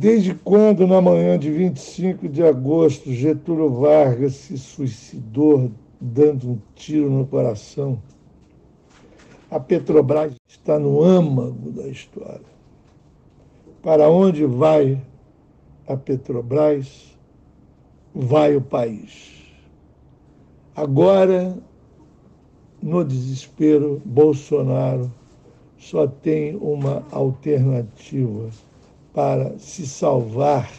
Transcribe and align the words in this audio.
Desde 0.00 0.34
quando, 0.34 0.86
na 0.86 0.98
manhã 0.98 1.38
de 1.38 1.50
25 1.50 2.26
de 2.26 2.42
agosto, 2.42 3.12
Getúlio 3.12 3.68
Vargas 3.68 4.32
se 4.32 4.56
suicidou 4.56 5.70
dando 6.00 6.52
um 6.52 6.58
tiro 6.74 7.10
no 7.10 7.26
coração? 7.26 8.00
A 9.50 9.60
Petrobras 9.60 10.32
está 10.48 10.78
no 10.78 11.02
âmago 11.02 11.70
da 11.72 11.86
história. 11.86 12.46
Para 13.82 14.08
onde 14.08 14.46
vai 14.46 14.98
a 15.86 15.98
Petrobras, 15.98 17.14
vai 18.14 18.56
o 18.56 18.62
país. 18.62 19.52
Agora, 20.74 21.58
no 22.82 23.04
desespero, 23.04 24.00
Bolsonaro 24.02 25.12
só 25.76 26.06
tem 26.06 26.56
uma 26.56 27.04
alternativa 27.12 28.48
para 29.12 29.58
se 29.58 29.86
salvar 29.86 30.70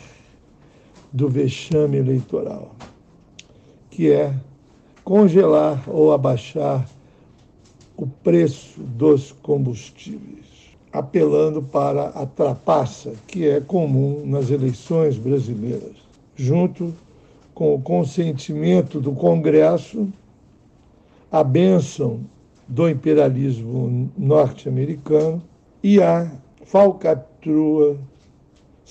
do 1.12 1.28
vexame 1.28 1.98
eleitoral, 1.98 2.74
que 3.90 4.12
é 4.12 4.34
congelar 5.04 5.84
ou 5.88 6.14
abaixar 6.14 6.88
o 7.98 8.08
preço 8.08 8.80
dos 8.80 9.32
combustíveis, 9.32 10.46
apelando 10.92 11.62
para 11.62 12.08
a 12.10 12.26
trapaça 12.26 13.14
que 13.28 13.48
é 13.48 13.60
comum 13.60 14.26
nas 14.26 14.50
eleições 14.50 15.18
brasileiras, 15.18 15.98
junto 16.36 16.94
com 17.54 17.76
o 17.76 17.82
consentimento 17.82 19.00
do 19.00 19.12
Congresso, 19.12 20.08
a 21.32 21.44
bênção 21.44 22.22
do 22.68 22.90
imperialismo 22.90 24.10
norte-americano 24.18 25.44
e 25.84 26.02
a 26.02 26.32
falcatrua 26.66 27.98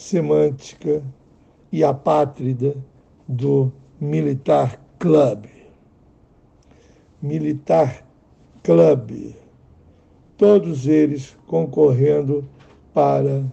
semântica 0.01 1.03
e 1.71 1.85
apátrida 1.85 2.75
do 3.29 3.71
Militar 4.01 4.81
Club. 4.99 5.45
Militar 7.21 8.03
Club. 8.63 9.35
Todos 10.39 10.87
eles 10.87 11.37
concorrendo 11.47 12.49
para 12.95 13.45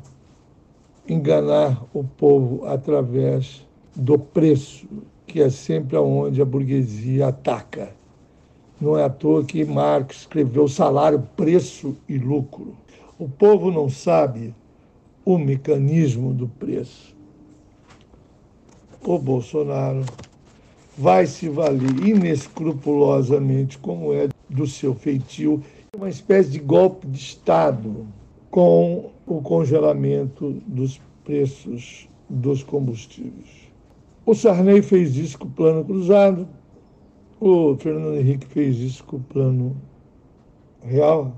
enganar 1.07 1.83
o 1.93 2.03
povo 2.03 2.65
através 2.65 3.67
do 3.93 4.17
preço, 4.17 4.87
que 5.25 5.41
é 5.41 5.49
sempre 5.49 5.97
aonde 5.97 6.41
a 6.41 6.45
burguesia 6.45 7.27
ataca. 7.27 7.89
Não 8.79 8.97
é 8.97 9.03
à 9.03 9.09
toa 9.09 9.43
que 9.43 9.65
Marx 9.65 10.19
escreveu 10.21 10.67
salário, 10.69 11.27
preço 11.35 11.97
e 12.07 12.17
lucro. 12.17 12.73
O 13.19 13.27
povo 13.27 13.69
não 13.69 13.89
sabe 13.89 14.55
o 15.27 15.37
mecanismo 15.37 16.33
do 16.33 16.47
preço. 16.47 17.13
O 19.03 19.19
Bolsonaro 19.19 20.05
vai 20.97 21.27
se 21.27 21.49
valer 21.49 22.07
inescrupulosamente, 22.07 23.77
como 23.77 24.13
é 24.13 24.29
do 24.49 24.65
seu 24.65 24.95
feitio, 24.95 25.61
uma 25.93 26.07
espécie 26.07 26.51
de 26.51 26.59
golpe 26.59 27.05
de 27.07 27.19
Estado 27.19 28.07
com 28.49 29.11
o 29.25 29.41
congelamento 29.41 30.61
dos 30.65 31.01
preços 31.25 32.07
dos 32.29 32.63
combustíveis. 32.63 33.69
O 34.25 34.33
Sarney 34.33 34.81
fez 34.81 35.17
isso 35.17 35.39
com 35.39 35.47
o 35.47 35.51
Plano 35.51 35.83
Cruzado, 35.83 36.47
o 37.37 37.75
Fernando 37.75 38.15
Henrique 38.15 38.47
fez 38.47 38.77
isso 38.77 39.03
com 39.03 39.17
o 39.17 39.21
Plano 39.21 39.75
Real, 40.81 41.33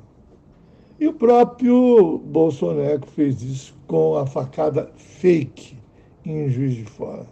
e 0.99 1.07
o 1.07 1.13
próprio 1.13 2.17
Bolsonaro 2.17 3.05
fez 3.07 3.41
isso 3.41 3.77
com 3.87 4.17
a 4.17 4.25
facada 4.25 4.91
fake 4.97 5.77
em 6.25 6.49
Juiz 6.49 6.75
de 6.75 6.83
Fora. 6.83 7.25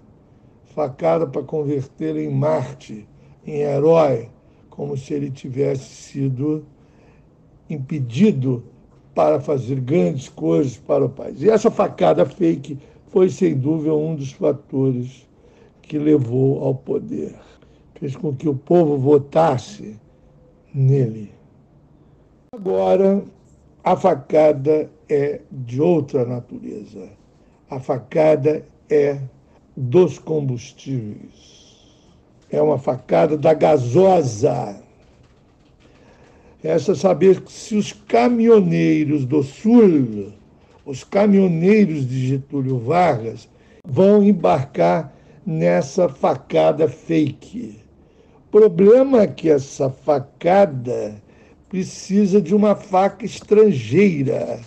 Facada 0.64 1.28
para 1.28 1.44
convertê-lo 1.44 2.20
em 2.20 2.30
Marte, 2.30 3.08
em 3.46 3.62
herói, 3.62 4.30
como 4.70 4.96
se 4.96 5.14
ele 5.14 5.30
tivesse 5.30 5.84
sido 5.84 6.66
impedido 7.70 8.64
para 9.14 9.40
fazer 9.42 9.82
grandes 9.82 10.30
coisas 10.30 10.78
para 10.78 11.04
o 11.04 11.10
país. 11.10 11.42
E 11.42 11.50
essa 11.50 11.70
facada 11.70 12.26
fake 12.26 12.78
foi, 13.08 13.30
sem 13.30 13.58
dúvida, 13.58 13.94
um 13.94 14.16
dos 14.16 14.32
fatores 14.32 15.28
que 15.82 15.98
levou 15.98 16.64
ao 16.64 16.76
poder. 16.76 17.36
Fez 17.96 18.16
com 18.16 18.34
que 18.34 18.48
o 18.48 18.56
povo 18.56 18.98
votasse 18.98 20.00
nele. 20.74 21.32
Agora, 22.54 23.24
a 23.88 23.96
facada 23.96 24.90
é 25.08 25.40
de 25.50 25.82
outra 25.82 26.26
natureza. 26.26 27.08
A 27.70 27.80
facada 27.80 28.66
é 28.90 29.18
dos 29.78 30.20
combustíveis. 30.20 31.88
É 32.52 32.62
uma 32.62 32.78
facada 32.78 33.38
da 33.38 33.54
gasosa. 33.54 34.82
Essa 36.62 36.96
saber 36.96 37.42
se 37.48 37.78
os 37.78 37.94
caminhoneiros 37.94 39.24
do 39.24 39.42
Sul, 39.42 40.34
os 40.86 41.06
caminhoneiros 41.06 42.06
de 42.06 42.28
Getúlio 42.28 42.80
Vargas, 42.80 43.48
vão 43.88 44.22
embarcar 44.22 45.14
nessa 45.46 46.10
facada 46.10 46.90
fake. 46.90 47.80
O 48.48 48.52
problema 48.52 49.22
é 49.22 49.28
que 49.28 49.50
essa 49.50 49.90
facada 49.90 51.16
precisa 51.70 52.42
de 52.42 52.56
uma 52.56 52.76
faca 52.76 53.26
estrangeira. 53.26 54.60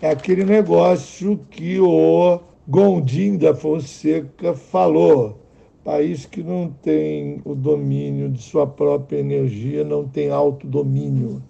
É 0.00 0.10
aquele 0.10 0.44
negócio 0.44 1.38
que 1.50 1.78
o 1.80 2.40
Gondim 2.66 3.36
da 3.36 3.54
Fonseca 3.54 4.54
falou. 4.54 5.38
País 5.84 6.26
que 6.26 6.42
não 6.42 6.68
tem 6.68 7.40
o 7.44 7.54
domínio 7.54 8.28
de 8.28 8.40
sua 8.40 8.66
própria 8.66 9.18
energia, 9.18 9.82
não 9.82 10.06
tem 10.06 10.30
autodomínio. 10.30 11.42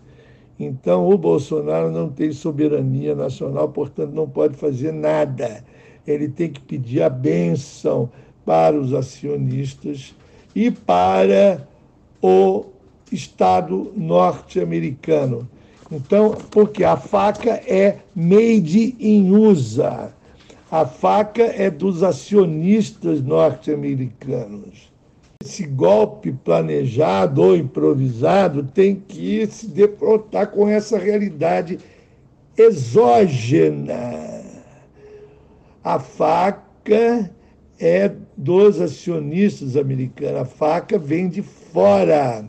Então, 0.58 1.08
o 1.08 1.18
Bolsonaro 1.18 1.90
não 1.90 2.08
tem 2.08 2.32
soberania 2.32 3.14
nacional, 3.14 3.68
portanto, 3.68 4.12
não 4.12 4.28
pode 4.28 4.56
fazer 4.56 4.92
nada. 4.92 5.64
Ele 6.06 6.28
tem 6.28 6.50
que 6.50 6.60
pedir 6.60 7.02
a 7.02 7.10
benção 7.10 8.08
para 8.44 8.78
os 8.78 8.94
acionistas 8.94 10.14
e 10.54 10.70
para 10.70 11.66
o 12.22 12.66
Estado 13.14 13.92
norte-americano. 13.96 15.48
Então, 15.90 16.36
porque 16.50 16.84
a 16.84 16.96
faca 16.96 17.50
é 17.66 17.98
made 18.14 18.96
in 18.98 19.30
USA. 19.34 20.12
A 20.70 20.86
faca 20.86 21.42
é 21.42 21.68
dos 21.68 22.02
acionistas 22.02 23.20
norte-americanos. 23.22 24.90
Esse 25.44 25.66
golpe 25.66 26.32
planejado 26.32 27.42
ou 27.42 27.56
improvisado 27.56 28.62
tem 28.62 28.94
que 28.94 29.46
se 29.48 29.66
defrontar 29.66 30.46
com 30.46 30.66
essa 30.66 30.96
realidade 30.96 31.78
exógena. 32.56 34.42
A 35.84 35.98
faca 35.98 37.30
é 37.78 38.12
dos 38.36 38.80
acionistas 38.80 39.76
americanos, 39.76 40.40
a 40.40 40.44
faca 40.44 40.96
vem 40.96 41.28
de 41.28 41.42
fora. 41.42 42.44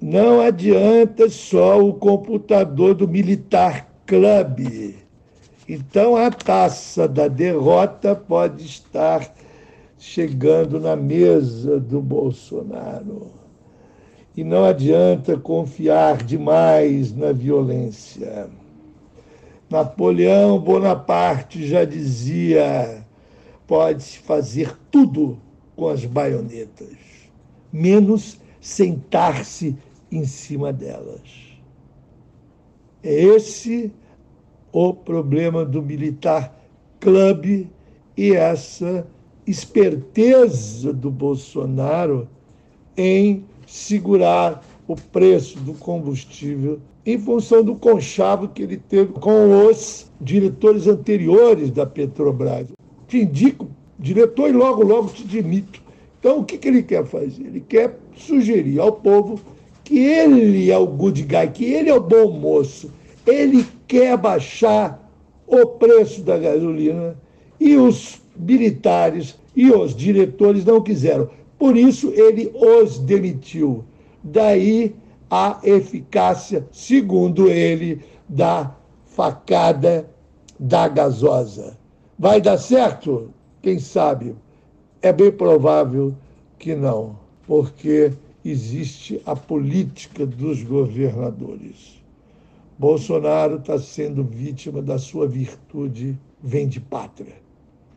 Não 0.00 0.40
adianta 0.40 1.28
só 1.28 1.84
o 1.84 1.92
computador 1.92 2.94
do 2.94 3.08
Militar 3.08 3.88
Club. 4.06 4.94
Então 5.68 6.14
a 6.14 6.30
taça 6.30 7.08
da 7.08 7.26
derrota 7.26 8.14
pode 8.14 8.64
estar 8.64 9.34
chegando 9.98 10.78
na 10.78 10.94
mesa 10.94 11.80
do 11.80 12.00
Bolsonaro. 12.00 13.32
E 14.36 14.44
não 14.44 14.64
adianta 14.64 15.36
confiar 15.36 16.18
demais 16.18 17.12
na 17.12 17.32
violência. 17.32 18.48
Napoleão 19.68 20.60
Bonaparte 20.60 21.66
já 21.66 21.84
dizia: 21.84 23.04
pode-se 23.66 24.20
fazer 24.20 24.78
tudo 24.92 25.36
com 25.74 25.88
as 25.88 26.04
baionetas, 26.04 26.96
menos 27.72 28.38
sentar-se 28.60 29.76
em 30.10 30.24
cima 30.24 30.72
delas. 30.72 31.20
É 33.02 33.12
esse 33.12 33.92
o 34.72 34.92
problema 34.92 35.64
do 35.64 35.82
militar 35.82 36.58
clube 37.00 37.68
e 38.16 38.32
essa 38.32 39.06
esperteza 39.46 40.92
do 40.92 41.10
Bolsonaro 41.10 42.28
em 42.96 43.44
segurar 43.66 44.64
o 44.86 44.96
preço 44.96 45.58
do 45.60 45.74
combustível 45.74 46.80
em 47.06 47.18
função 47.18 47.62
do 47.62 47.74
conchavo 47.74 48.48
que 48.48 48.62
ele 48.62 48.76
teve 48.76 49.12
com 49.14 49.66
os 49.66 50.10
diretores 50.20 50.86
anteriores 50.86 51.70
da 51.70 51.86
Petrobras. 51.86 52.68
Te 53.06 53.22
indico 53.22 53.68
diretor 53.98 54.50
e 54.50 54.52
logo, 54.52 54.82
logo 54.84 55.08
te 55.08 55.24
demito. 55.24 55.80
Então, 56.20 56.40
o 56.40 56.44
que, 56.44 56.58
que 56.58 56.68
ele 56.68 56.82
quer 56.82 57.06
fazer? 57.06 57.46
Ele 57.46 57.60
quer 57.60 57.98
sugerir 58.14 58.78
ao 58.80 58.92
povo 58.92 59.40
que 59.88 59.98
ele 60.00 60.70
é 60.70 60.76
o 60.76 60.86
good 60.86 61.22
guy, 61.22 61.48
que 61.48 61.64
ele 61.64 61.88
é 61.88 61.94
o 61.94 62.00
bom 62.00 62.30
moço. 62.30 62.92
Ele 63.26 63.66
quer 63.86 64.18
baixar 64.18 65.10
o 65.46 65.64
preço 65.64 66.22
da 66.22 66.36
gasolina 66.36 67.16
E 67.58 67.74
os 67.74 68.20
militares 68.36 69.38
e 69.56 69.70
os 69.70 69.96
diretores 69.96 70.62
não 70.66 70.82
quiseram. 70.82 71.30
Por 71.58 71.74
isso, 71.74 72.12
ele 72.14 72.52
os 72.54 72.98
demitiu. 72.98 73.82
Daí 74.22 74.94
a 75.30 75.58
eficácia, 75.64 76.66
segundo 76.70 77.48
ele, 77.48 78.02
da 78.28 78.76
facada 79.06 80.06
da 80.60 80.86
gasosa. 80.86 81.78
Vai 82.18 82.42
dar 82.42 82.58
certo? 82.58 83.30
Quem 83.62 83.78
sabe? 83.78 84.36
É 85.00 85.14
bem 85.14 85.32
provável 85.32 86.14
que 86.58 86.74
não, 86.74 87.16
porque 87.46 88.12
existe 88.50 89.20
a 89.26 89.34
política 89.34 90.26
dos 90.26 90.62
governadores. 90.62 92.02
Bolsonaro 92.78 93.56
está 93.56 93.78
sendo 93.78 94.22
vítima 94.22 94.80
da 94.80 94.98
sua 94.98 95.26
virtude 95.26 96.16
vem 96.42 96.68
de 96.68 96.80
pátria. 96.80 97.34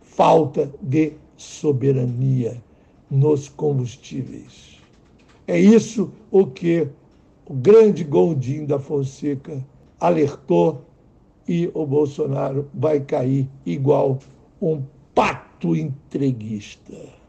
Falta 0.02 0.72
de 0.82 1.14
soberania 1.38 2.62
nos 3.10 3.48
combustíveis. 3.50 4.80
É 5.48 5.60
isso 5.60 6.12
o 6.32 6.48
que 6.48 6.88
o 7.46 7.54
grande 7.54 8.04
Gondim 8.04 8.66
da 8.66 8.80
Fonseca 8.80 9.64
alertou 10.00 10.82
e 11.48 11.70
o 11.74 11.86
Bolsonaro 11.86 12.68
vai 12.74 13.00
cair 13.00 13.48
igual 13.66 14.20
um 14.62 14.82
pato 15.14 15.76
entreguista. 15.76 17.21